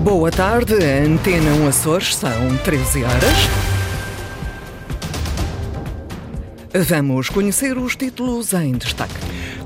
[0.00, 2.30] Boa tarde, Antena 1 Açores, são
[2.64, 3.22] 13 horas.
[6.88, 9.12] Vamos conhecer os títulos em destaque.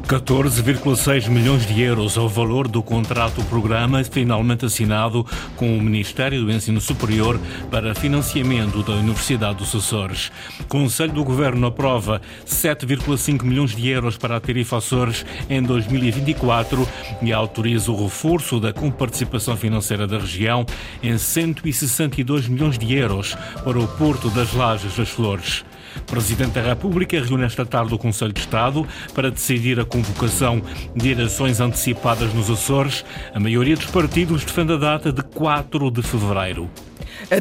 [0.06, 5.26] 14,6 milhões de euros é o valor do contrato-programa finalmente assinado
[5.56, 7.40] com o Ministério do Ensino Superior
[7.72, 10.30] para financiamento da Universidade dos Açores.
[10.68, 16.88] Conselho do Governo aprova 7,5 milhões de euros para a tarifa Açores em 2024
[17.20, 20.64] e autoriza o reforço da comparticipação financeira da região
[21.02, 25.64] em 162 milhões de euros para o Porto das Lajes das Flores.
[26.06, 30.62] Presidente da República reúne esta tarde o Conselho de Estado para decidir a convocação
[30.94, 33.04] de eleições antecipadas nos Açores.
[33.34, 36.70] A maioria dos partidos defende a data de 4 de fevereiro.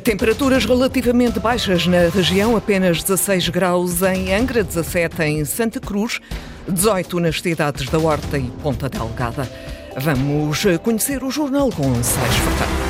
[0.03, 6.19] Temperaturas relativamente baixas na região, apenas 16 graus em Angra, 17 em Santa Cruz,
[6.67, 9.49] 18 nas cidades da Horta e Ponta Delgada.
[9.97, 12.84] Vamos conhecer o jornal com Sais Furtado.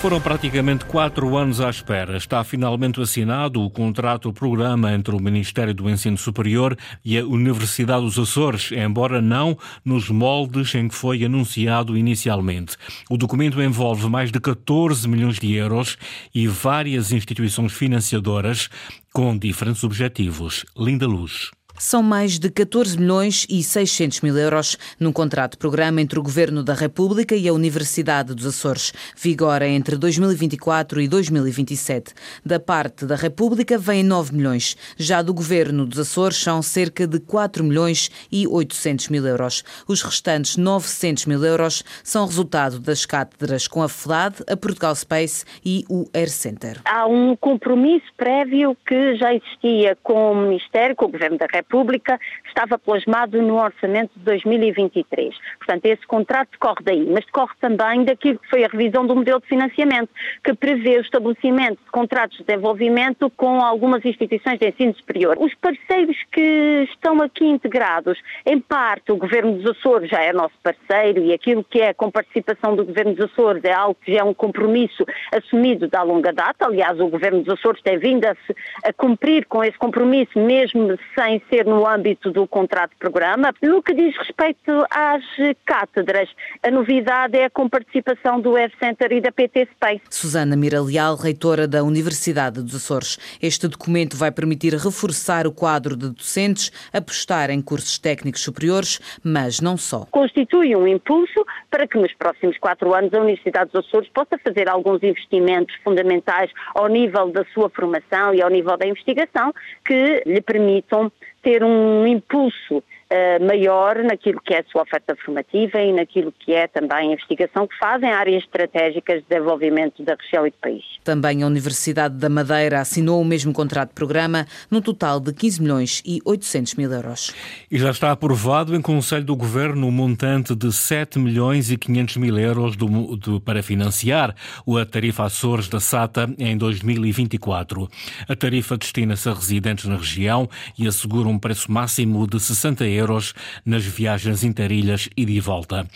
[0.00, 2.16] Foram praticamente quatro anos à espera.
[2.16, 8.16] Está finalmente assinado o contrato-programa entre o Ministério do Ensino Superior e a Universidade dos
[8.16, 12.76] Açores, embora não nos moldes em que foi anunciado inicialmente.
[13.10, 15.98] O documento envolve mais de 14 milhões de euros
[16.32, 18.70] e várias instituições financiadoras
[19.12, 20.64] com diferentes objetivos.
[20.76, 21.50] Linda Luz.
[21.78, 26.74] São mais de 14 milhões e 600 mil euros num contrato-programa entre o Governo da
[26.74, 28.92] República e a Universidade dos Açores.
[29.16, 32.12] Vigora entre 2024 e 2027.
[32.44, 34.76] Da parte da República vêm 9 milhões.
[34.96, 39.62] Já do Governo dos Açores são cerca de 4 milhões e 800 mil euros.
[39.86, 45.44] Os restantes 900 mil euros são resultado das cátedras com a FLAD, a Portugal Space
[45.64, 46.80] e o Air Center.
[46.84, 51.67] Há um compromisso prévio que já existia com o Ministério, com o Governo da República,
[51.68, 52.18] República
[52.58, 55.32] estava plasmado no orçamento de 2023.
[55.58, 59.40] Portanto, esse contrato decorre daí, mas decorre também daquilo que foi a revisão do modelo
[59.40, 60.08] de financiamento,
[60.42, 65.36] que prevê o estabelecimento de contratos de desenvolvimento com algumas instituições de ensino superior.
[65.38, 70.54] Os parceiros que estão aqui integrados, em parte o Governo dos Açores já é nosso
[70.60, 74.20] parceiro e aquilo que é com participação do Governo dos Açores é algo que já
[74.20, 76.66] é um compromisso assumido da longa data.
[76.66, 78.34] Aliás, o Governo dos Açores tem vindo a,
[78.82, 83.52] a cumprir com esse compromisso, mesmo sem ser no âmbito do contrato-programa.
[83.62, 85.22] No que diz respeito às
[85.64, 86.28] cátedras,
[86.62, 90.02] a novidade é com participação do Web Center e da PT Space.
[90.10, 93.18] Susana Mira Leal, reitora da Universidade dos Açores.
[93.40, 99.60] Este documento vai permitir reforçar o quadro de docentes, apostar em cursos técnicos superiores, mas
[99.60, 100.06] não só.
[100.10, 104.68] Constitui um impulso para que nos próximos quatro anos a Universidade dos Açores possa fazer
[104.68, 109.52] alguns investimentos fundamentais ao nível da sua formação e ao nível da investigação
[109.84, 111.10] que lhe permitam
[111.42, 112.82] ter um impulso
[113.12, 117.12] uh, maior naquilo que é a sua oferta formativa e naquilo que é também a
[117.12, 120.84] investigação que fazem áreas estratégicas de desenvolvimento da região e do país.
[121.04, 125.62] Também a Universidade da Madeira assinou o mesmo contrato de programa, num total de 15
[125.62, 127.34] milhões e 800 mil euros.
[127.70, 131.76] E já está aprovado em Conselho do Governo o um montante de 7 milhões e
[131.76, 134.34] 500 mil euros do, do, para financiar
[134.68, 137.88] a tarifa Açores da SATA em 2024.
[138.28, 140.48] A tarifa destina-se a residentes na região
[140.78, 143.34] e assegura um preço máximo de 60 euros euros
[143.64, 145.88] nas viagens interilhas e de volta.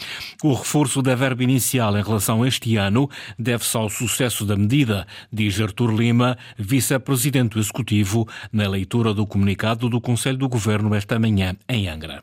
[0.42, 5.06] O reforço da verba inicial em relação a este ano deve-se ao sucesso da medida,
[5.32, 11.56] diz Artur Lima, vice-presidente Executivo, na leitura do comunicado do Conselho do Governo esta manhã
[11.68, 12.22] em Angra.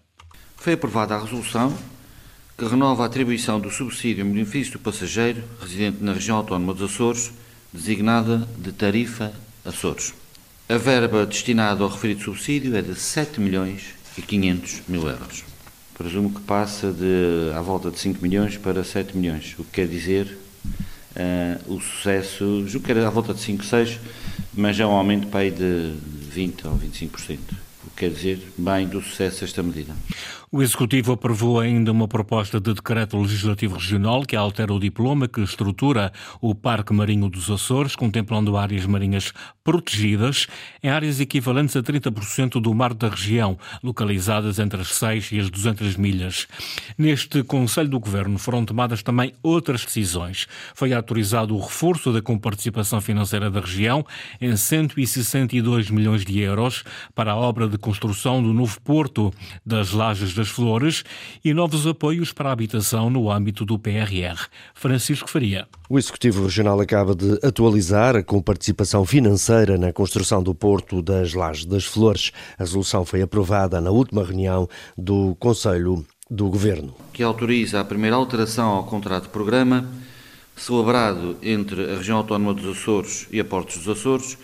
[0.55, 1.75] Foi aprovada a resolução
[2.57, 6.91] que renova a atribuição do subsídio em benefício do passageiro residente na região autónoma dos
[6.91, 7.31] Açores,
[7.73, 9.31] designada de tarifa
[9.63, 10.13] Açores.
[10.67, 15.45] A verba destinada ao referido subsídio é de 7 milhões e 500 mil euros.
[15.97, 19.87] Presumo que passa de à volta de 5 milhões para 7 milhões, o que quer
[19.87, 20.37] dizer
[21.15, 23.99] uh, o sucesso, julgo que era à volta de 5, 6,
[24.53, 25.93] mas já é um aumento para aí de
[26.31, 27.37] 20 ou 25%,
[27.85, 29.93] o que quer dizer bem do sucesso desta medida.
[30.51, 35.41] O Executivo aprovou ainda uma proposta de decreto legislativo regional que altera o diploma que
[35.41, 36.11] estrutura
[36.41, 39.31] o Parque Marinho dos Açores, contemplando áreas marinhas
[39.63, 40.47] protegidas
[40.81, 45.51] em áreas equivalentes a 30% do mar da região, localizadas entre as 6 e as
[45.51, 46.47] 200 milhas.
[46.97, 50.47] Neste Conselho do Governo foram tomadas também outras decisões.
[50.73, 54.03] Foi autorizado o reforço da comparticipação financeira da região
[54.41, 59.31] em 162 milhões de euros para a obra de construção do novo porto
[59.63, 61.03] das Lajes das Flores
[61.43, 64.47] e novos apoios para a habitação no âmbito do PRR.
[64.73, 65.67] Francisco Faria.
[65.89, 71.65] O Executivo Regional acaba de atualizar com participação financeira na construção do Porto das Lajes
[71.65, 72.31] das Flores.
[72.57, 76.95] A resolução foi aprovada na última reunião do Conselho do Governo.
[77.11, 79.89] Que autoriza a primeira alteração ao contrato de programa
[80.55, 84.37] celebrado entre a Região Autónoma dos Açores e a Portos dos Açores,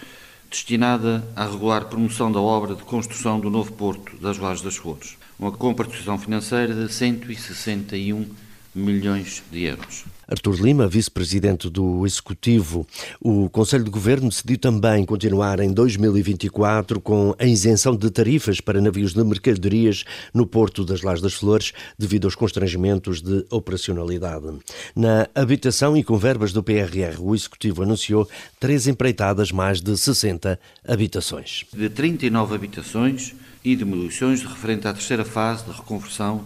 [0.56, 5.18] destinada à regular promoção da obra de construção do novo Porto das Lajes das Flores,
[5.38, 8.26] uma comparticipação financeira de 161
[8.74, 10.06] milhões de euros.
[10.28, 12.88] Artur Lima, vice-presidente do Executivo.
[13.22, 18.82] O Conselho de Governo decidiu também continuar em 2024 com a isenção de tarifas para
[18.82, 24.48] navios de mercadorias no Porto das Lajes das Flores, devido aos constrangimentos de operacionalidade.
[24.96, 28.28] Na habitação e com verbas do PRR, o Executivo anunciou
[28.60, 31.66] três empreitadas, mais de 60 habitações.
[31.72, 36.46] De 39 habitações e demolições referente à terceira fase de reconversão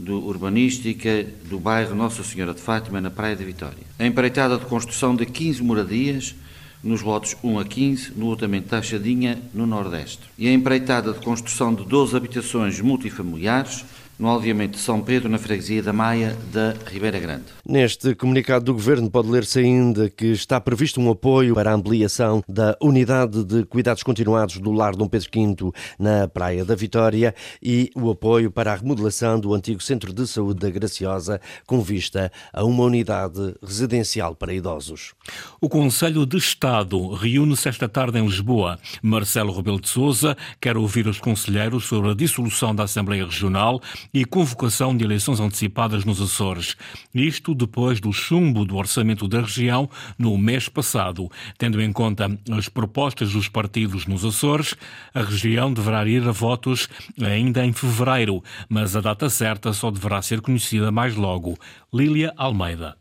[0.00, 3.78] do Urbanística do bairro Nossa Senhora de Fátima, na Praia da Vitória.
[3.98, 6.34] A empreitada de construção de 15 moradias
[6.82, 10.22] nos lotes 1 a 15, no lotamento Taxadinha, no Nordeste.
[10.38, 13.84] E a empreitada de construção de 12 habitações multifamiliares
[14.20, 17.44] no aldeamento de São Pedro, na freguesia da Maia da Ribeira Grande.
[17.66, 22.42] Neste comunicado do Governo pode ler-se ainda que está previsto um apoio para a ampliação
[22.46, 27.90] da unidade de cuidados continuados do Lar Dom Pedro V na Praia da Vitória e
[27.94, 32.62] o apoio para a remodelação do antigo Centro de Saúde da Graciosa com vista a
[32.62, 35.14] uma unidade residencial para idosos.
[35.60, 38.78] O Conselho de Estado reúne-se esta tarde em Lisboa.
[39.02, 43.80] Marcelo Rebelo de Sousa quer ouvir os conselheiros sobre a dissolução da Assembleia Regional
[44.12, 46.76] e convocação de eleições antecipadas nos Açores.
[47.14, 51.30] Isto depois do chumbo do orçamento da região no mês passado.
[51.58, 54.74] Tendo em conta as propostas dos partidos nos Açores,
[55.14, 56.88] a região deverá ir a votos
[57.20, 61.58] ainda em fevereiro, mas a data certa só deverá ser conhecida mais logo.
[61.92, 62.99] Lília Almeida.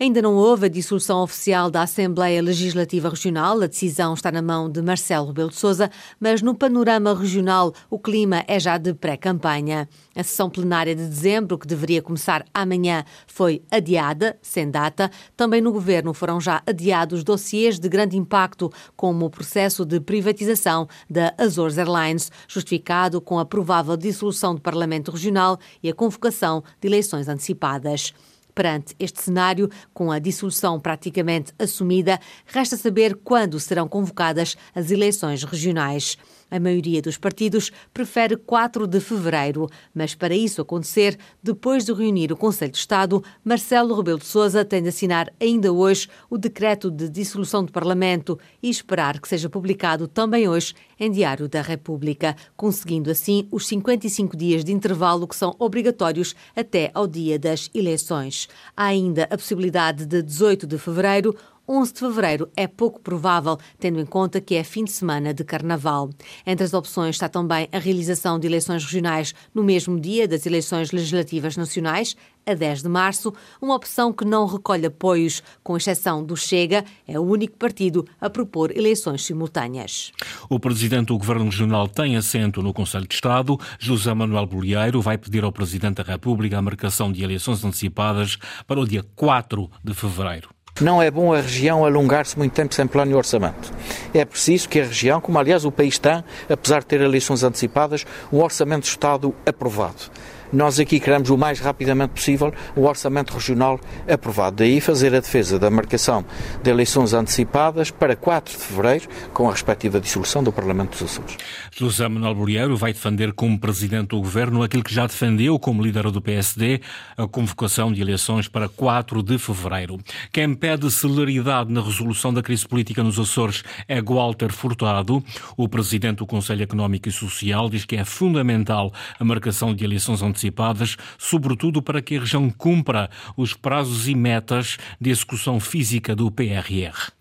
[0.00, 3.60] Ainda não houve a dissolução oficial da Assembleia Legislativa Regional.
[3.60, 5.90] A decisão está na mão de Marcelo Rebelo de Sousa,
[6.20, 9.88] mas no panorama regional o clima é já de pré-campanha.
[10.14, 15.10] A sessão plenária de dezembro, que deveria começar amanhã, foi adiada, sem data.
[15.36, 20.86] Também no governo foram já adiados dossiês de grande impacto, como o processo de privatização
[21.10, 26.86] da Azores Airlines, justificado com a provável dissolução do Parlamento Regional e a convocação de
[26.86, 28.14] eleições antecipadas.
[28.58, 35.44] Perante este cenário, com a dissolução praticamente assumida, resta saber quando serão convocadas as eleições
[35.44, 36.18] regionais.
[36.50, 42.32] A maioria dos partidos prefere 4 de fevereiro, mas para isso acontecer, depois de reunir
[42.32, 46.90] o Conselho de Estado, Marcelo Rebelo de Sousa tem de assinar ainda hoje o decreto
[46.90, 52.34] de dissolução do Parlamento e esperar que seja publicado também hoje em Diário da República,
[52.56, 58.48] conseguindo assim os 55 dias de intervalo que são obrigatórios até ao dia das eleições.
[58.76, 61.36] Há ainda a possibilidade de 18 de fevereiro
[61.68, 65.44] 11 de fevereiro é pouco provável, tendo em conta que é fim de semana de
[65.44, 66.08] carnaval.
[66.46, 70.92] Entre as opções está também a realização de eleições regionais no mesmo dia das eleições
[70.92, 72.16] legislativas nacionais,
[72.46, 77.20] a 10 de março, uma opção que não recolhe apoios, com exceção do Chega, é
[77.20, 80.12] o único partido a propor eleições simultâneas.
[80.48, 83.58] O presidente do Governo Regional tem assento no Conselho de Estado.
[83.78, 88.80] José Manuel Bolieiro vai pedir ao presidente da República a marcação de eleições antecipadas para
[88.80, 90.57] o dia 4 de fevereiro.
[90.80, 93.72] Não é bom a região alongar-se muito tempo sem plano e orçamento.
[94.14, 98.06] É preciso que a região, como aliás o país tem, apesar de ter eleições antecipadas,
[98.32, 100.02] um orçamento de Estado aprovado.
[100.50, 103.78] Nós aqui queremos o mais rapidamente possível o orçamento regional
[104.08, 104.56] aprovado.
[104.56, 106.24] Daí fazer a defesa da marcação
[106.62, 111.36] de eleições antecipadas para 4 de fevereiro, com a respectiva dissolução do Parlamento dos Açores.
[111.76, 116.10] José Manuel Bolieiro vai defender como presidente do governo aquilo que já defendeu como líder
[116.10, 116.80] do PSD,
[117.16, 119.98] a convocação de eleições para 4 de fevereiro.
[120.32, 125.22] Quem pede celeridade na resolução da crise política nos Açores é Walter Furtado.
[125.58, 128.90] O presidente do Conselho Económico e Social diz que é fundamental
[129.20, 134.14] a marcação de eleições antecipadas antecipadas, sobretudo para que a região cumpra os prazos e
[134.14, 137.12] metas de execução física do PRR.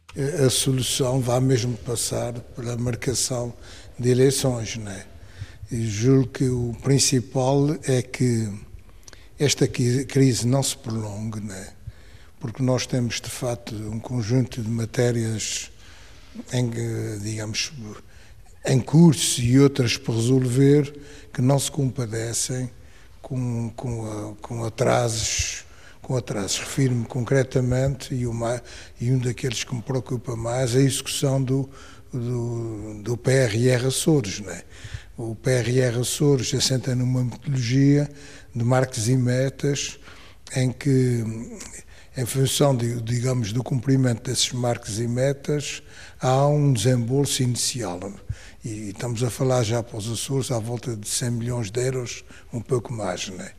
[0.46, 3.54] A solução vai mesmo passar pela marcação
[4.00, 5.06] de eleições, não é?
[5.72, 8.50] E julgo que o principal é que
[9.38, 11.74] esta crise não se prolongue, não é?
[12.40, 15.72] Porque nós temos, de facto, um conjunto de matérias
[16.54, 16.70] em,
[17.20, 17.74] digamos,
[18.66, 20.94] em curso e outras por resolver
[21.34, 22.70] que não se compadecem
[23.28, 25.66] com, com, com atrasos
[26.02, 26.60] com atrasos.
[26.60, 28.64] Refiro-me concretamente, e, uma,
[29.02, 31.70] e um daqueles que me preocupa mais, a execução do,
[32.14, 34.40] do, do PRR Açores.
[34.40, 34.64] Não é?
[35.18, 38.10] O PRR Açores assenta numa metodologia
[38.56, 40.00] de marcos e metas
[40.56, 41.26] em que,
[42.18, 45.84] em função, de, digamos, do cumprimento desses marcos e metas,
[46.20, 48.12] há um desembolso inicial.
[48.66, 52.24] E estamos a falar já para os Açores à volta de 100 milhões de euros,
[52.52, 53.54] um pouco mais, não é?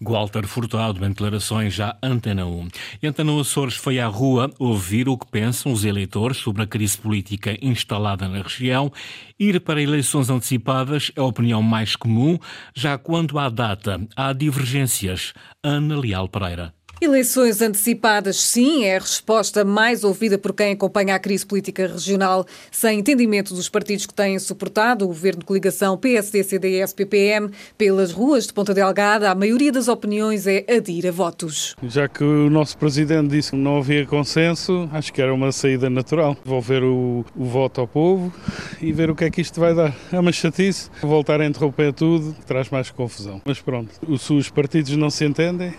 [0.00, 2.68] Walter Furtado, em declarações à Antena 1.
[3.00, 6.98] E Antena Açores foi à rua ouvir o que pensam os eleitores sobre a crise
[6.98, 8.92] política instalada na região.
[9.38, 12.36] Ir para eleições antecipadas é a opinião mais comum,
[12.74, 15.32] já quando há data, há divergências.
[15.62, 16.74] Ana Leal Pereira.
[17.02, 22.46] Eleições antecipadas, sim, é a resposta mais ouvida por quem acompanha a crise política regional,
[22.70, 28.12] sem entendimento dos partidos que têm suportado o governo de coligação PSD, CDS, PPM pelas
[28.12, 29.32] ruas de Ponta Delgada.
[29.32, 31.74] A maioria das opiniões é adir a votos.
[31.82, 35.90] Já que o nosso presidente disse que não havia consenso, acho que era uma saída
[35.90, 36.36] natural.
[36.44, 38.32] Devolver o, o voto ao povo
[38.80, 39.92] e ver o que é que isto vai dar.
[40.12, 40.88] É uma chatice.
[41.00, 43.42] Voltar a interromper tudo traz mais confusão.
[43.44, 45.74] Mas pronto, os partidos não se entendem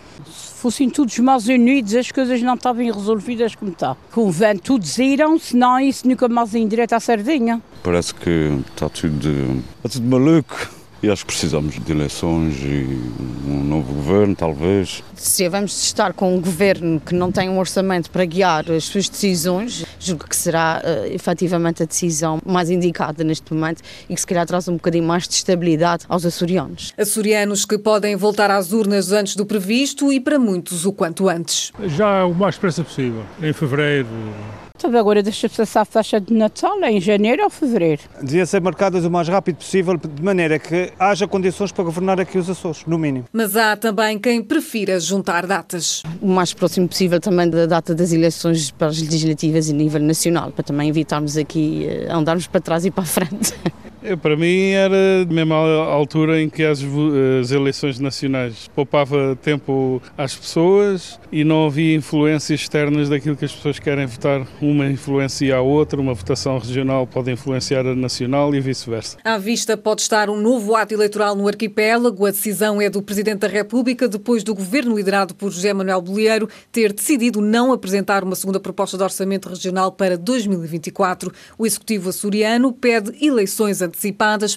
[0.63, 3.97] fossem todos mais unidos, as coisas não estavam resolvidas como está.
[4.13, 7.61] Convém todos irem, senão isso nunca mais em direito à sardinha.
[7.83, 10.82] Parece que está tudo, está tudo maluco.
[11.03, 12.87] E acho que precisamos de eleições e
[13.45, 15.03] um novo governo, talvez.
[15.17, 19.09] Se vamos estar com um governo que não tem um orçamento para guiar as suas
[19.09, 24.25] decisões, julgo que será uh, efetivamente a decisão mais indicada neste momento e que se
[24.25, 26.93] calhar traz um bocadinho mais de estabilidade aos açorianos.
[26.97, 31.73] Açorianos que podem voltar às urnas antes do previsto e para muitos o quanto antes.
[31.85, 34.07] Já o mais depressa possível, em fevereiro,
[34.85, 38.01] então agora deixa-se passar a faixa de Natal em janeiro ou fevereiro.
[38.21, 42.37] Devia ser marcadas o mais rápido possível, de maneira que haja condições para governar aqui
[42.37, 43.25] os Açores, no mínimo.
[43.31, 46.03] Mas há também quem prefira juntar datas.
[46.21, 50.51] O mais próximo possível também da data das eleições para as legislativas a nível nacional,
[50.51, 53.53] para também evitarmos aqui eh, andarmos para trás e para a frente.
[54.03, 56.81] Eu, para mim era mesmo a altura em que as,
[57.39, 63.53] as, eleições nacionais poupava tempo às pessoas e não havia influências externas daquilo que as
[63.53, 64.45] pessoas querem votar.
[64.61, 69.17] Uma influencia a outra, uma votação regional pode influenciar a nacional e vice-versa.
[69.23, 72.25] À vista pode estar um novo ato eleitoral no arquipélago.
[72.25, 76.49] A decisão é do Presidente da República, depois do governo liderado por José Manuel Bolieiro
[76.73, 81.31] ter decidido não apresentar uma segunda proposta de orçamento regional para 2024.
[81.57, 83.81] O Executivo açoriano pede eleições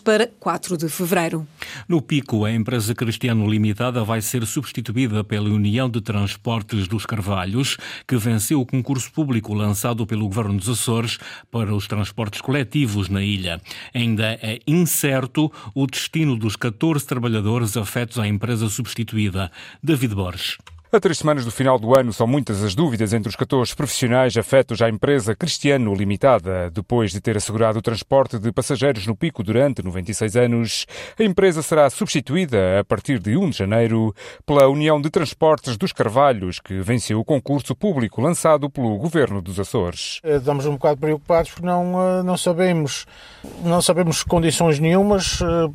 [0.03, 1.47] para 4 de fevereiro.
[1.89, 7.77] No Pico, a empresa Cristiano Limitada vai ser substituída pela União de Transportes dos Carvalhos,
[8.07, 11.19] que venceu o concurso público lançado pelo Governo dos Açores
[11.51, 13.61] para os transportes coletivos na ilha.
[13.95, 19.51] Ainda é incerto o destino dos 14 trabalhadores afetos à empresa substituída.
[19.83, 20.59] David Borges.
[20.93, 24.37] A três semanas do final do ano, são muitas as dúvidas entre os 14 profissionais
[24.37, 26.71] afetos à empresa Cristiano Limitada.
[26.71, 30.87] Depois de ter assegurado o transporte de passageiros no pico durante 96 anos,
[31.19, 34.15] a empresa será substituída a partir de 1 de janeiro
[34.47, 39.59] pela União de Transportes dos Carvalhos, que venceu o concurso público lançado pelo Governo dos
[39.59, 40.21] Açores.
[40.23, 43.07] Eh, estamos um bocado preocupados porque não, eh, não sabemos
[43.65, 45.71] não sabemos condições nenhumas, eh,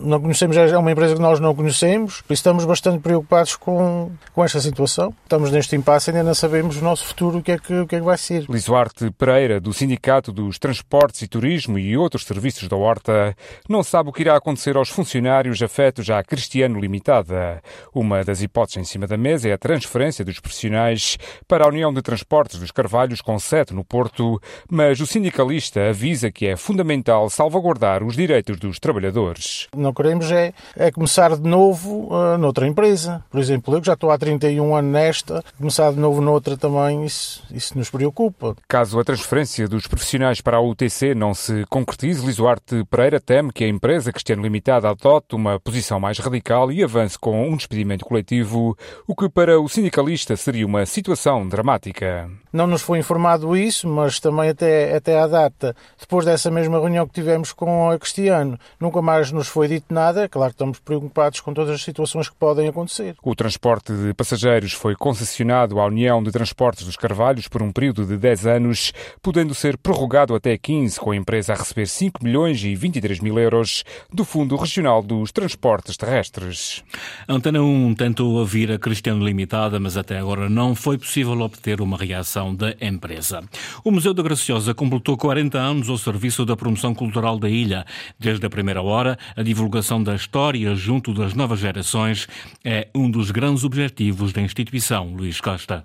[0.00, 4.60] não conhecemos, é uma empresa que nós não conhecemos, estamos bastante preocupados com, com esta
[4.60, 5.12] situação.
[5.22, 7.96] Estamos neste impasse, ainda não sabemos o nosso futuro, o que é que, o que,
[7.96, 8.46] é que vai ser.
[8.48, 13.36] Lisuarte Pereira, do Sindicato dos Transportes e Turismo e outros serviços da Horta,
[13.68, 17.62] não sabe o que irá acontecer aos funcionários afetos à Cristiano Limitada.
[17.94, 21.92] Uma das hipóteses em cima da mesa é a transferência dos profissionais para a União
[21.92, 27.28] de Transportes dos Carvalhos, com sede no Porto, mas o sindicalista avisa que é fundamental
[27.30, 29.68] salvaguardar os direitos dos trabalhadores.
[29.74, 33.24] Não queremos é, é começar de novo uh, noutra empresa.
[33.30, 36.56] Por exemplo, eu que já estou há 30 31 anos nesta, começar de novo noutra
[36.56, 38.56] também, isso, isso nos preocupa.
[38.68, 43.64] Caso a transferência dos profissionais para a UTC não se concretize, Lisuarte Pereira teme que
[43.64, 48.76] a empresa Cristiano Limitada adote uma posição mais radical e avance com um despedimento coletivo,
[49.06, 52.30] o que para o sindicalista seria uma situação dramática.
[52.52, 57.06] Não nos foi informado isso, mas também até, até à data, depois dessa mesma reunião
[57.06, 60.28] que tivemos com a Cristiano, nunca mais nos foi dito nada.
[60.28, 63.14] Claro que estamos preocupados com todas as situações que podem acontecer.
[63.22, 68.04] O transporte de passageiros foi concessionado à União de Transportes dos Carvalhos por um período
[68.04, 68.92] de 10 anos,
[69.22, 73.38] podendo ser prorrogado até 15, com a empresa a receber 5 milhões e 23 mil
[73.38, 76.82] euros do Fundo Regional dos Transportes Terrestres.
[77.28, 81.96] Antena 1 tentou ouvir a Cristiano Limitada, mas até agora não foi possível obter uma
[81.96, 83.44] reação da empresa.
[83.84, 87.86] O Museu da Graciosa completou 40 anos ao serviço da promoção cultural da ilha.
[88.18, 92.26] Desde a primeira hora, a divulgação da história junto das novas gerações
[92.64, 95.84] é um dos grandes objetivos objetivos da instituição, Luís Costa.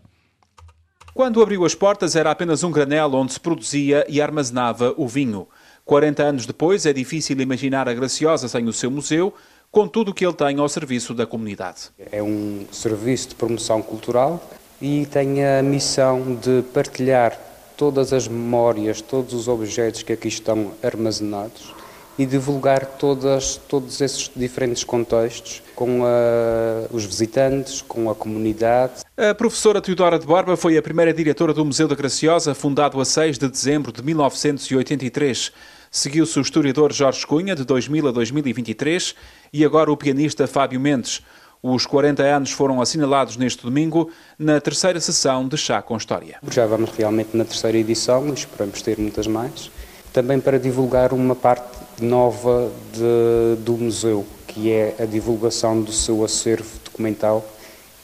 [1.13, 5.47] Quando abriu as portas era apenas um granel onde se produzia e armazenava o vinho.
[5.83, 9.33] 40 anos depois, é difícil imaginar a Graciosa sem o seu museu,
[9.69, 11.89] com tudo o que ele tem ao serviço da comunidade.
[12.11, 14.41] É um serviço de promoção cultural
[14.81, 17.37] e tem a missão de partilhar
[17.75, 21.80] todas as memórias, todos os objetos que aqui estão armazenados
[22.17, 29.01] e divulgar todas, todos esses diferentes contextos com a, os visitantes, com a comunidade.
[29.17, 33.05] A professora Teodora de Borba foi a primeira diretora do Museu da Graciosa, fundado a
[33.05, 35.51] 6 de dezembro de 1983.
[35.89, 39.15] Seguiu-se o historiador Jorge Cunha, de 2000 a 2023,
[39.51, 41.21] e agora o pianista Fábio Mendes.
[41.63, 46.37] Os 40 anos foram assinalados neste domingo na terceira sessão de Chá com História.
[46.49, 49.69] Já vamos realmente na terceira edição e esperamos ter muitas mais.
[50.11, 56.23] Também para divulgar uma parte nova de, do museu, que é a divulgação do seu
[56.23, 57.45] acervo documental,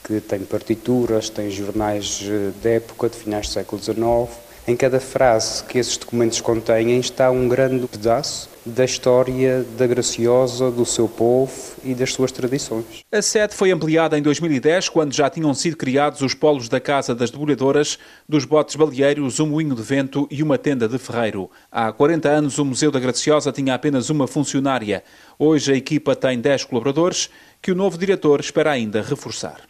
[0.04, 4.38] que tem partituras, tem jornais eh, de época, de finais do século XIX.
[4.66, 10.70] Em cada frase que esses documentos contêm está um grande pedaço da história da Graciosa,
[10.70, 11.52] do seu povo
[11.84, 13.04] e das suas tradições.
[13.10, 17.14] A sede foi ampliada em 2010, quando já tinham sido criados os polos da Casa
[17.14, 17.98] das Debulhadoras,
[18.28, 21.50] dos botes baleeiros, um moinho de vento e uma tenda de ferreiro.
[21.70, 25.02] Há 40 anos, o Museu da Graciosa tinha apenas uma funcionária.
[25.38, 29.60] Hoje, a equipa tem 10 colaboradores que o novo diretor espera ainda reforçar.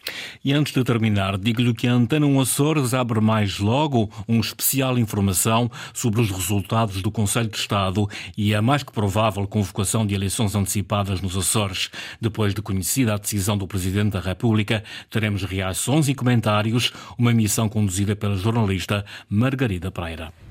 [0.43, 4.97] E antes de terminar, digo-lhe que a Antena 1 Açores abre mais logo um especial
[4.97, 10.15] informação sobre os resultados do Conselho de Estado e a mais que provável convocação de
[10.15, 11.89] eleições antecipadas nos Açores.
[12.21, 17.67] Depois de conhecida a decisão do Presidente da República, teremos reações e comentários, uma missão
[17.67, 20.48] conduzida pela jornalista Margarida Pereira.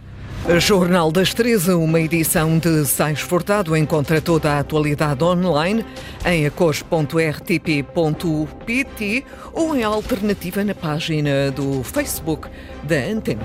[0.61, 3.77] Jornal das 13, uma edição de Sais Furtado.
[3.77, 5.85] Encontra toda a atualidade online
[6.25, 12.49] em acores.rtp.pt ou em alternativa na página do Facebook
[12.83, 13.45] da Antena